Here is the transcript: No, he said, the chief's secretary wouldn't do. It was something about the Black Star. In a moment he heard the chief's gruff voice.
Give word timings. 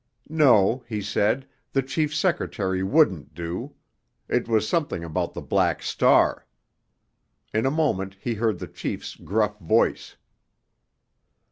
No, 0.31 0.83
he 0.87 0.99
said, 0.99 1.47
the 1.73 1.83
chief's 1.83 2.17
secretary 2.17 2.81
wouldn't 2.81 3.35
do. 3.35 3.75
It 4.27 4.47
was 4.47 4.67
something 4.67 5.03
about 5.03 5.35
the 5.35 5.43
Black 5.43 5.83
Star. 5.83 6.47
In 7.53 7.67
a 7.67 7.69
moment 7.69 8.15
he 8.19 8.33
heard 8.33 8.57
the 8.57 8.67
chief's 8.67 9.15
gruff 9.15 9.59
voice. 9.59 10.15